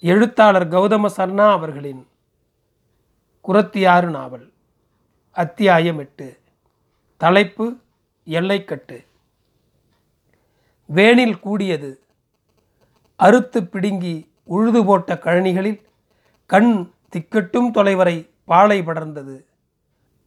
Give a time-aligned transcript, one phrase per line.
[0.00, 2.06] எழுத்தாளர் கௌதம சர்ணா அவர்களின்
[3.48, 4.52] குரத்தியாறு நாவல்
[5.32, 6.38] அத்தியாயம் எட்டு
[7.16, 7.76] தலைப்பு
[8.26, 9.04] எல்லைக்கட்டு.
[10.86, 12.00] வேனில் கூடியது
[13.16, 15.80] அறுத்து பிடுங்கி உழுது போட்ட கழனிகளில்
[16.46, 19.44] கண் திக்கட்டும் தொலைவரை பாலை படர்ந்தது.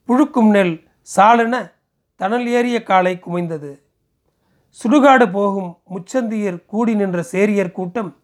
[0.08, 1.72] புழுக்கும் நெல் சாலென
[2.16, 3.80] தணல் ஏறிய காலை குமைந்தது.
[4.84, 8.19] சுடுகாடு போகும் முச்சந்தியர் கூடி நின்ற சேரியர் கூட்டம்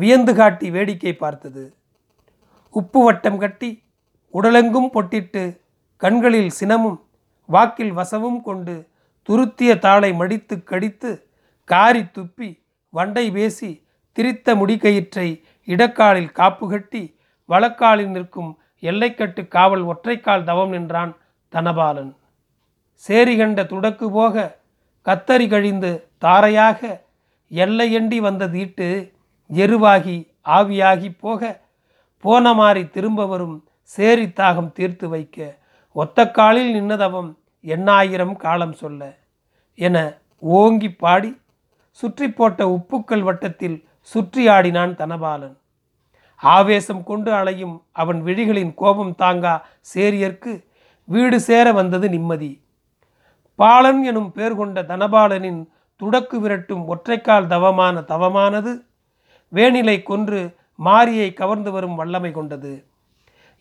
[0.00, 1.64] வியந்து காட்டி வேடிக்கை பார்த்தது.
[2.78, 3.70] உப்பு வட்டம் கட்டி
[4.34, 5.44] உடலெங்கும் பொட்டிட்டு
[6.02, 6.98] கண்களில் சினமும்
[7.48, 8.74] வாக்கில் வசவும் கொண்டு
[9.28, 11.10] துருத்திய தாளை மடித்து கடித்து
[11.68, 12.48] காரி துப்பி
[12.92, 13.70] வண்டை பேசி
[14.16, 15.28] திரித்த முடிக்கயிற்றை
[15.68, 17.02] இடக்காலில் காப்பு கட்டி
[17.48, 18.52] வழக்காலில் நிற்கும்
[18.90, 21.12] எல்லைக்கட்டு காவல் ஒற்றைக்கால் தவம் நின்றான்
[21.52, 22.12] தனபாலன்.
[23.04, 24.44] சேரி கண்ட துடக்கு போக
[25.06, 25.90] கத்தரி கழிந்து
[26.24, 26.80] தாரையாக
[27.50, 28.88] எல்லையண்டி வந்த தீட்டு
[29.50, 30.16] எருவாகி
[30.56, 31.40] ஆவியாகி போக
[32.24, 33.56] போன மாறி திரும்ப வரும்
[33.90, 35.38] சேரி தாகம் தீர்த்து வைக்க
[35.96, 37.30] ஒத்த காலில் நின்னதவம்
[37.64, 39.02] எண்ணாயிரம் காலம் சொல்ல
[39.78, 39.96] என
[40.42, 41.30] ஓங்கி பாடி
[42.00, 43.76] சுற்றி போட்ட உப்புக்கள் வட்டத்தில்
[44.12, 45.54] சுற்றி ஆடினான் தனபாலன்.
[46.42, 49.54] ஆவேசம் கொண்டு அலையும் அவன் விழிகளின் கோபம் தாங்கா
[49.94, 50.52] சேரியர்க்கு
[51.08, 52.50] வீடு சேர வந்தது நிம்மதி.
[53.58, 55.60] பாலன் எனும் பேர் கொண்ட தனபாலனின்
[56.00, 58.72] துடக்கு விரட்டும் ஒற்றைக்கால் தவமான தவமானது
[59.52, 60.40] வேணிலை கொன்று
[60.74, 62.72] மாரியை கவர்ந்து வரும் வல்லமை கொண்டது.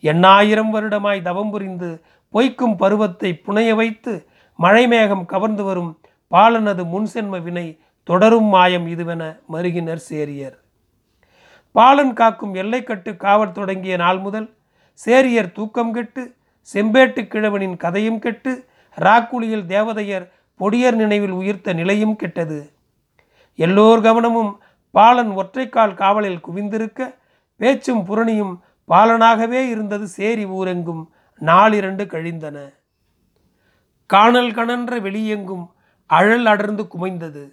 [0.04, 1.90] எண்ணாயிரம் வருடமாய் தவம் புரிந்து
[2.34, 4.14] பொய்க்கும் பருவத்தை புனைய வைத்து
[4.60, 5.92] மழைமேகம் கவர்ந்து வரும்
[6.32, 10.56] பாலனது முன்சென்ம வினை தொடரும் மாயம் இதுவென மருகினர் சேரியர்.
[11.72, 14.48] பாலன் காக்கும் எல்லைக்கட்டு காவல் தொடங்கிய நாள் முதல்
[15.00, 16.24] சேரியர் தூக்கம் கெட்டு
[16.74, 18.52] செம்பேட்டு கிழவனின் கதையும் கெட்டு
[18.98, 20.26] ராக்குழியில் தேவதையர்
[20.60, 22.60] பொடியர் நினைவில் உயிர்த்த நிலையும் கெட்டது.
[23.56, 24.52] எல்லோர் கவனமும்
[24.96, 27.00] பாலன் ஒற்றைக்கால் காவலில் குவிந்திருக்க
[27.60, 28.54] பேச்சும் புரணியும்
[28.90, 31.04] பாலனாகவே இருந்தது சேரி ஊரெங்கும்
[31.42, 32.58] நாளிரண்டு கழிந்தன.
[34.10, 35.66] காணல் கணன்ற வெளியெங்கும்
[36.10, 37.44] அழல் அடர்ந்து குமைந்தது.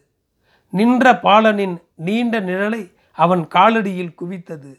[0.73, 2.83] நின்ற பாலனின் நீண்ட நிழலை
[3.19, 4.73] அவன் காலடியில் குவித்தது.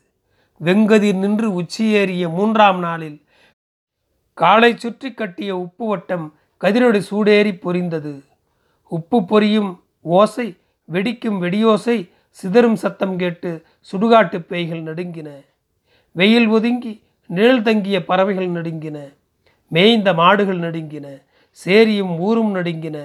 [0.62, 3.20] வெங்கதிர் நின்று உச்சியேறிய மூன்றாம் நாளில்
[4.38, 6.26] காலை சுற்றி கட்டிய உப்பு வட்டம்
[6.62, 8.14] கதிரொடு சூடேறி பொரிந்தது.
[8.92, 9.72] உப்பு பொரியும்
[10.18, 10.48] ஓசை
[10.92, 11.98] வெடிக்கும் வெடியோசை
[12.42, 13.62] சிதறும் சத்தம் கேட்டு
[13.92, 15.30] சுடுகாட்டு பேய்கள் நடுங்கின.
[16.12, 19.14] வெயில் ஒதுங்கி நிழல் தங்கிய பறவைகள் நடுங்கின.
[19.68, 21.22] மேய்ந்த மாடுகள் நடுங்கின.
[21.66, 22.98] சேரியும் ஊரும் நடுங்கின.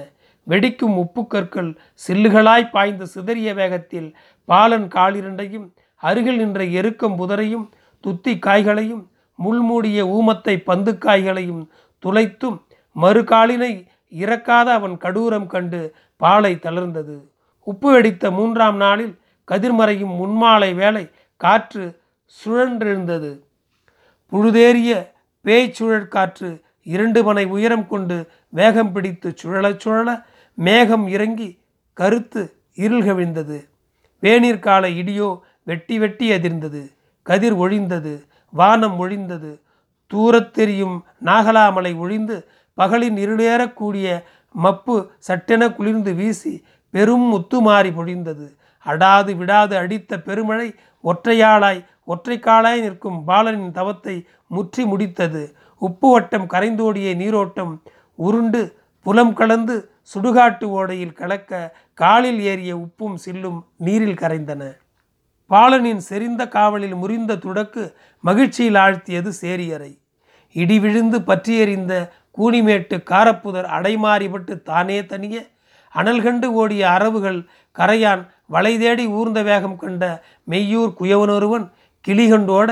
[0.47, 1.75] வெடிக்கும் உப்புக்கற்கள்
[2.07, 7.69] சில்லுகளாய் பாய்ந்து சிதறிய வேகத்தில் பாலன் காலிரண்டையும் அருகில் நின்ற எருக்கம் புதரையும்
[7.99, 11.67] துத்தி காய்களையும் முள்மூடிய ஊமத்தை பந்து காய்களையும்
[12.05, 12.61] துளைத்தும்
[12.95, 17.23] மறுகாலினை இறக்காத அவன் கடூரம் கண்டு பாலை தளர்ந்தது.
[17.63, 19.18] உப்பு வெடித்த மூன்றாம் நாளில்
[19.49, 21.99] கதிர்மறையும் முன்மாலை வேலை காற்று
[22.45, 23.39] சுழன்றிருந்தது.
[24.31, 25.11] புழுதேறிய
[25.41, 31.59] பேய் சுழற்காற்று இரண்டு மனை உயரம் கொண்டு வேகம் பிடித்து சுழலச் சுழல மேகம் இறங்கி
[31.93, 33.67] கருத்து இருள் கவிழ்ந்தது.
[34.21, 36.93] வேநீர் கால இடியோ வெட்டி வெட்டி அதிர்ந்தது.
[37.21, 38.27] கதிர் ஒழிந்தது.
[38.49, 39.59] வானம் ஒழிந்தது.
[40.13, 48.58] தூரத்தெரியும் நாகலாமலை ஒழிந்து பகலின் இருளேறக்கூடிய மப்பு சட்டென குளிர்ந்து வீசி பெரும் முத்துமாறி பொழிந்தது.
[48.89, 50.67] அடாது விடாது அடித்த பெருமழை
[51.03, 54.15] ஒற்றையாளாய் ஒற்றைக்காலாய் நிற்கும் பாலனின் தவத்தை
[54.47, 55.43] முற்றி முடித்தது.
[55.81, 57.73] உப்பு வட்டம் கரைந்தோடிய நீரோட்டம்
[58.19, 58.61] உருண்டு
[59.05, 59.75] புலம் கலந்து
[60.13, 61.51] சுடுகாட்டு ஓடையில் கலக்க
[61.93, 64.63] காலில் ஏறிய உப்பும் சில்லும் நீரில் கரைந்தன.
[65.51, 67.83] பாலனின் செறிந்த காவலில் முறிந்த துடக்கு
[68.23, 69.91] மகிழ்ச்சியில் ஆழ்த்தியது சேரியரை
[70.55, 71.93] இடி விழுந்து பற்றியெறிந்த
[72.37, 75.37] கூனிமேட்டு காரப்புதர் அடைமாறிபட்டு தானே தனிய
[75.93, 77.39] அனல் கண்டு ஓடிய அரவுகள்
[77.75, 80.03] கரையான் வலை தேடி ஊர்ந்த வேகம் கண்ட
[80.51, 81.65] மெய்யூர் குயவனொருவன்
[82.05, 82.69] கிளிகண்டோட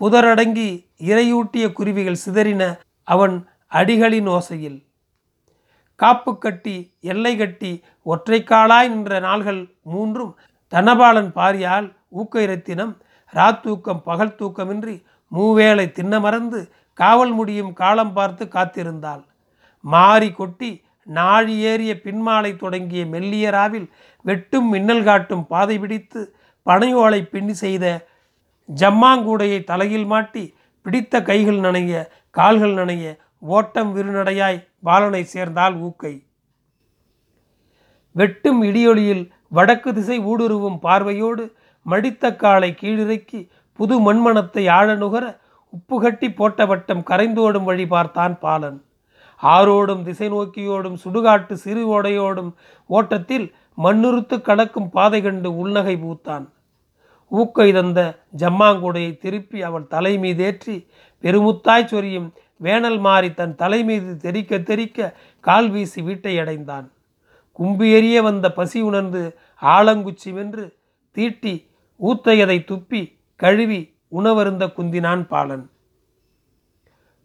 [0.00, 0.68] புதரடங்கி
[1.10, 2.62] இரையூட்டிய குருவிகள் சிதறின
[3.08, 3.34] அவன்
[3.72, 4.78] அடிகளின் ஓசையில்.
[6.00, 6.76] காப்பு கட்டி
[7.12, 7.72] எல்லை கட்டி
[8.06, 9.60] ஒற்றைக்காலாய் நின்ற நாள்கள்
[9.92, 10.32] மூன்றும்
[10.72, 11.88] தனபாலன் பாரியால்
[12.20, 12.94] ஊக்க இரத்தினம்
[13.32, 14.96] ராத்தூக்கம் பகல் தூக்கமின்றி
[15.32, 16.60] மூவேளை தின்ன மறந்து
[16.98, 19.22] காவல் முடியும் காலம் பார்த்து காத்திருந்தாள்.
[19.84, 20.70] மாறி கொட்டி
[21.06, 23.88] நாழி ஏறிய பின்மாலை தொடங்கிய மெல்லியராவில்
[24.22, 26.20] வெட்டும் மின்னல் காட்டும் பாதை பிடித்து
[26.66, 28.08] பனையோலை பின்னி செய்த
[28.68, 36.14] ஜம்மாங்கூடையை தலையில் மாட்டி பிடித்த கைகள் நனைய கால்கள் நனைய ஓட்டம் விருநடையாய் பாலனை சேர்ந்தால் ஊக்கை.
[38.12, 41.44] வெட்டும் இடியொலியில் வடக்கு திசை ஊடுருவும் பார்வையோடு
[41.86, 45.24] மடித்த காலை கீழிறக்கி புது மண்மணத்தை ஆழ நுகர
[45.72, 48.78] உப்புகட்டி போட்ட வட்டம் கரைந்தோடும் வழி பார்த்தான் பாலன்.
[49.42, 52.50] ஆரோடும் திசை நோக்கியோடும் சுடுகாட்டு சிறு ஓடையோடும்
[52.86, 53.46] ஓட்டத்தில்
[53.78, 56.46] மண்ணுறுத்து கடக்கும் பாதை கண்டு உள்நகை பூத்தான்.
[57.30, 58.00] ஊக்கை தந்த
[58.38, 60.76] ஜம்மாங்குடையை திருப்பி அவள் தலை மீதேற்றி
[61.22, 66.86] பெருமுத்தாய் சொரியும் வேனல் மாறி தன் தலை மீது தெறிக்க தெறிக்க கால் வீசி வீட்டை அடைந்தான்.
[67.52, 69.22] கும்பி எறிய வந்த பசி உணர்ந்து
[69.62, 70.76] ஆலங்குச்சி வென்று
[71.16, 71.54] தீட்டி
[72.00, 73.02] ஊத்தையதை துப்பி
[73.36, 73.80] கழுவி
[74.12, 75.70] உணவருந்த குந்தினான் பாலன்.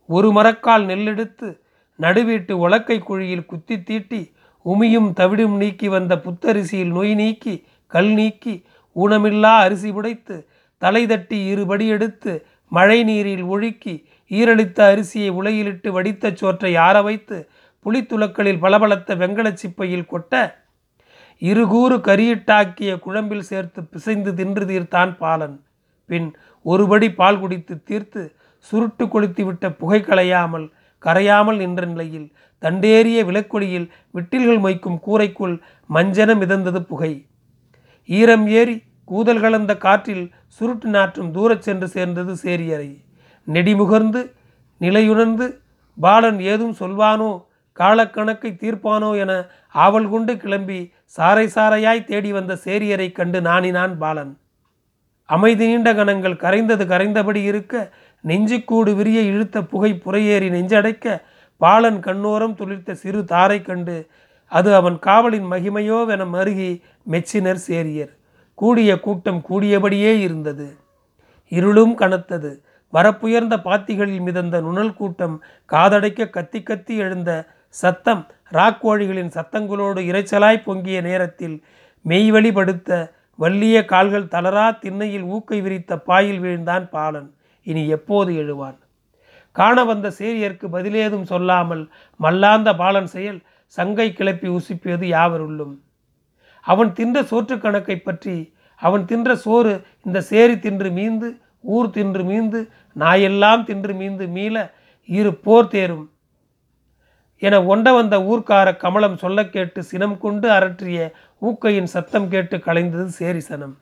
[0.05, 1.47] ஒரு மரக்கால் நெல்லெடுத்து
[1.99, 4.21] நடுவீட்டு உலக்கை குழியில் குத்தி தீட்டி
[4.65, 8.63] உமியும் தவிடும் நீக்கி வந்த புத்தரிசியில் நொய் நீக்கி கல் நீக்கி
[8.95, 10.47] ஊனமில்லா அரிசி புடைத்து
[10.81, 13.93] தலை தட்டி இருபடி எடுத்து மழை நீரில் ஒழுக்கி
[14.31, 17.37] ஈரழித்த அரிசியை உலையிலிட்டு வடித்த சோற்றை ஆற வைத்து
[17.85, 20.33] புளித்துளக்களில் பளபளத்த வெங்கலச் சிப்பையில் கொட்ட
[21.41, 25.57] இருகூறு கரியிட்டாக்கிய குழம்பில் சேர்த்து பிசைந்து தின்று தீர்த்தான் பாலன்.
[26.09, 26.27] பின்
[26.65, 28.21] ஒருபடி பால் குடித்து தீர்த்து
[28.71, 30.67] சுருட்டு கொளுத்தி விட்ட புகை களையாமல்
[31.05, 32.27] கரையாமல் நின்ற நிலையில்
[32.63, 35.55] தண்டேறிய விளக்கொடியில் விட்டில்கள் மொய்க்கும் கூரைக்குள்
[35.89, 37.11] மஞ்சன மிதந்தது புகை.
[38.09, 38.75] ஈரம் ஏறி
[39.11, 42.89] கூதல் கலந்த காற்றில் சுருட்டு நாற்றும் தூரச் சென்று சேர்ந்தது சேரியறை.
[43.47, 44.21] நெடிமுகர்ந்து
[44.81, 45.45] நிலையுணர்ந்து
[45.97, 47.29] பாலன் ஏதும் சொல்வானோ
[47.77, 49.31] காலக்கணக்கை தீர்ப்பானோ என
[49.75, 50.79] ஆவல் கொண்டு கிளம்பி
[51.17, 54.33] சாறை சாரையாய் தேடி வந்த சேரியரை கண்டு நாணினான் பாலன்.
[55.29, 57.73] அமைதி நீண்ட கணங்கள் கரைந்தது கரைந்தபடி இருக்க
[58.23, 61.21] நெஞ்சுக்கூடு விரிய இழுத்த புகை புறையேறி நெஞ்சடைக்க
[61.57, 64.07] பாலன் கண்ணோரம் துளிர்த்த சிறு தாரை கண்டு
[64.45, 66.81] அது அவன் காவலின் மகிமையோவென மருகி
[67.11, 68.13] மெச்சினர் சேரியர்.
[68.53, 70.77] கூடிய கூட்டம் கூடியபடியே இருந்தது.
[71.47, 72.61] இருளும் கனத்தது.
[72.93, 77.31] வரப்புயர்ந்த பாத்திகளில் மிதந்த நுணல் கூட்டம் காதடைக்க கத்தி கத்தி எழுந்த
[77.69, 81.63] சத்தம் ராக்கோழிகளின் சத்தங்களோடு இரைச்சலாய் பொங்கிய நேரத்தில்
[82.05, 87.35] மெய்வழிபடுத்த வள்ளிய கால்கள் தளரா திண்ணையில் ஊக்கை விரித்த பாயில் வீழ்ந்தான் பாலன்.
[87.67, 88.77] இனி எப்போது எழுவான்?
[89.55, 91.83] காண வந்த சேரியர்க்கு பதிலேதும் சொல்லாமல்
[92.19, 93.39] மல்லாந்த பாலன் செயல்
[93.77, 95.73] சங்கை கிளப்பி உசுப்பியது யாவருள்ளும்
[96.65, 98.35] அவன் தின்ற சோற்று கணக்கை பற்றி
[98.81, 99.73] அவன் தின்ற சோறு
[100.05, 101.29] இந்த சேரி தின்று மீந்து
[101.75, 102.59] ஊர் தின்று மீந்து
[102.95, 104.55] நாயெல்லாம் தின்று மீந்து மீள
[105.09, 106.05] இரு போர் தேரும்.
[107.41, 110.99] என ஒண்ட வந்த ஊர்க்கார கமலம் சொல்ல கேட்டு சினம் கொண்டு அரற்றிய
[111.41, 113.75] ஊக்கையின் சத்தம் கேட்டு கலைந்தது சேரி சனம்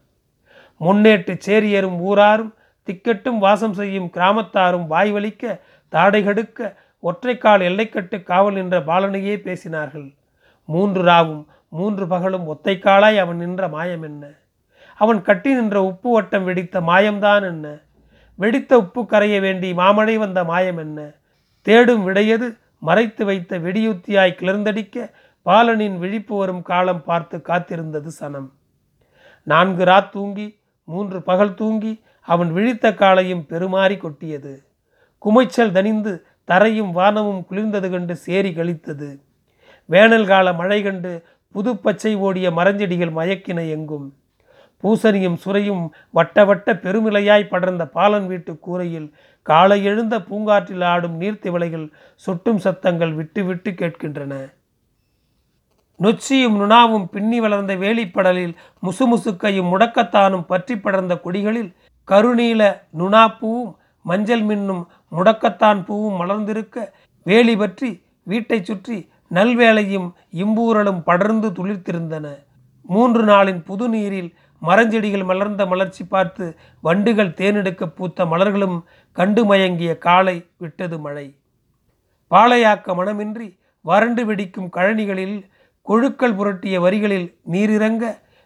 [0.81, 2.53] முன்னேட்டு சேரியரும் ஊராரும்
[2.85, 5.59] திக்கட்டும் வாசம் செய்யும் கிராமத்தாரும் வாய் தாடைகடுக்க
[5.89, 10.15] தாடை கடுக்க ஒற்றைக்கால் எல்லைக்கட்டு காவல் நின்ற பாலனையே பேசினார்கள்.
[10.65, 14.27] மூன்று ராவும் மூன்று பகலும் ஒத்தைக்காலாய் அவன் நின்ற மாயம் என்ன?
[14.97, 17.79] அவன் கட்டி நின்ற உப்பு வட்டம் வெடித்த மாயம்தான் என்ன?
[18.35, 21.11] வெடித்த உப்பு கரைய வேண்டி மாமழை வந்த மாயம் என்ன?
[21.61, 25.11] தேடும் விடையது மறைத்து வைத்த வெடியுத்தியாய் கிளர்ந்தடிக்க
[25.45, 28.49] பாலனின் விழிப்பு வரும் காலம் பார்த்து காத்திருந்தது சனம்.
[29.43, 34.53] நான்கு ராத் தூங்கி மூன்று பகல் தூங்கி அவன் விழித்த காலையும் பெருமாறி கொட்டியது.
[35.25, 36.13] குமைச்சல் தனிந்து
[36.51, 39.09] தரையும் வானமும் குளிர்ந்தது கண்டு சேரி கழித்தது.
[39.89, 41.11] வேனல் கால மழை கண்டு
[41.55, 44.07] புது பச்சை ஓடிய மரஞ்செடிகள் மயக்கின எங்கும்.
[44.83, 49.07] பூசணியும் சுரையும் வட்ட வட்ட பெருமிலையாய் படர்ந்த பாலன் வீட்டு கூரையில்
[49.45, 51.87] காலை எழுந்த பூங்காற்றில் ஆடும் நீர்த்திவளைகள்
[52.25, 54.33] சொட்டும் சத்தங்கள் விட்டு விட்டு கேட்கின்றன.
[55.99, 61.71] நொச்சியும் நுணாவும் பின்னி வளர்ந்த வேலிப்படலில் முசுமுசுக்கையும் முடக்கத்தானும் பற்றி படர்ந்த கொடிகளில்
[62.07, 62.61] கருநீல
[62.99, 63.71] நுணாப்பூவும்
[64.05, 66.77] மஞ்சள் மின்னும் முடக்கத்தான் பூவும் மலர்ந்திருக்க
[67.25, 67.89] வேலி பற்றி
[68.23, 68.97] வீட்டை சுற்றி
[69.31, 70.07] நல்வேலையும்
[70.43, 72.25] இம்பூரலும் படர்ந்து துளிர்த்திருந்தன.
[72.85, 74.29] மூன்று நாளின் புது நீரில்
[74.61, 76.45] மரஞ்செடிகள் மலர்ந்த மலர்ச்சி பார்த்து
[76.83, 78.77] வண்டுகள் தேனெடுக்க பூத்த மலர்களும்
[79.17, 81.27] கண்டு மயங்கிய காலை விட்டது மழை.
[82.31, 83.47] பாலையாக்க மனமின்றி
[83.85, 85.37] வறண்டு வெடிக்கும் கழனிகளில்
[85.87, 88.05] கொழுக்கள் புரட்டிய வரிகளில் நீரிறங்க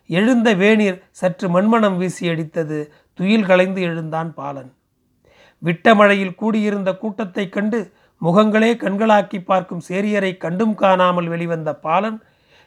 [0.09, 2.79] எழுந்த வேநீர் சற்று மண்மணம் வீசி அடித்தது
[3.19, 4.73] துயில் கலைந்து எழுந்தான் பாலன்.
[5.57, 7.91] விட்ட மழையில் கூடியிருந்த கூட்டத்தைக் கண்டு
[8.23, 12.21] முகங்களே கண்களாக்கி பார்க்கும் சேரியரை கண்டும் காணாமல் வெளிவந்த பாலன்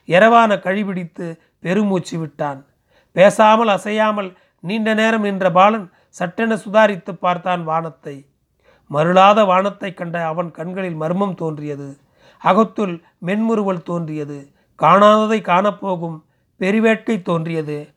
[0.04, 2.66] எரவான கழிபிடித்து பெருமூச்சு விட்டான்.
[3.12, 8.26] பேசாமல் அசையாமல் நீண்ட நேரம் நின்ற பாலன் சட்டென சுதாரித்து பார்த்தான் வானத்தை.
[8.86, 11.96] மருளாத வானத்தை கண்ட அவன் கண்களில் மர்மம் தோன்றியது.
[12.44, 14.52] அகத்துள் மென்முறுவல் தோன்றியது.
[14.82, 16.22] காணாததை காணப்போகும்
[16.60, 17.88] பெருவேட்கை தோன்றியது.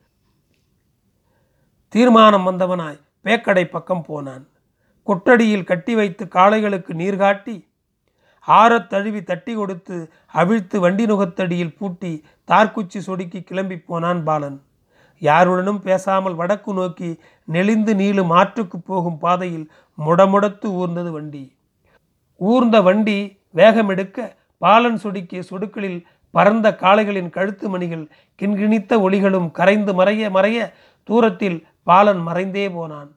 [1.88, 4.44] தீர்மானம் வந்தவனாய் பேக்கடை பக்கம் போனான்.
[5.06, 7.56] கொட்டடியில் கட்டி வைத்து காளைகளுக்கு நீர் காட்டி
[8.48, 9.96] ஆறத் தழுவி தட்டி கொடுத்து
[10.32, 14.58] அவிழ்த்து வண்டி நுகத்தடியில் பூட்டி தார்குச்சி சொடுக்கி கிளம்பி போனான் பாலன்.
[15.18, 21.44] யாருடனும் பேசாமல் வடக்கு நோக்கி நெளிந்து நீளும் ஆற்றுக்கு போகும் பாதையில் முடமுடத்து ஊர்ந்தது வண்டி.
[22.36, 23.18] ஊர்ந்த வண்டி
[23.54, 24.28] வேகமெடுக்க
[24.58, 28.04] பாலன் சொடுக்கிய சொடுக்களில் பறந்த காளைகளின் கழுத்து மணிகள்
[28.42, 30.58] கிண்கிணித்த ஒளிகளும் கரைந்து மறைய மறைய
[31.08, 33.10] தூரத்தில் பாலன் மறைந்தே போனான்.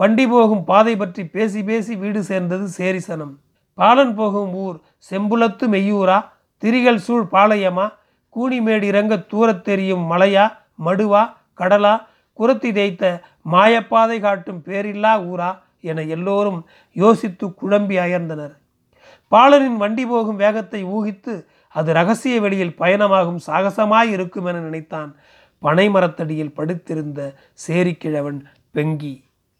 [0.00, 3.34] வண்டி போகும் பாதை பற்றி பேசி பேசி வீடு சேர்ந்தது சேரிசனம்.
[3.78, 4.76] பாலன் போகும் ஊர்
[5.10, 6.18] செம்புலத்து மெய்யூரா
[6.62, 7.86] திரிகள் சூழ் பாளையமா
[8.36, 10.44] கூனிமேடு இறங்க தூரத் தெரியும் மலையா
[10.86, 11.22] மடுவா
[11.60, 11.94] கடலா
[12.38, 13.04] குரத்தி தேய்த்த
[13.52, 15.50] மாயப்பாதை காட்டும் பேரில்லா ஊரா
[15.90, 16.60] என எல்லோரும்
[17.02, 18.54] யோசித்து குழம்பி அயர்ந்தனர்.
[19.32, 21.34] பாலனின் வண்டி போகும் வேகத்தை ஊகித்து
[21.74, 25.10] அது ரகசிய வெளியில் பயணமாகும் சாகசமாய் இருக்கும் என நினைத்தான்.
[25.66, 27.20] பனை மரத்தடியில் படுத்திருந்த
[27.66, 28.40] சேரிக்கிழவன்
[28.74, 29.14] பெங்கி.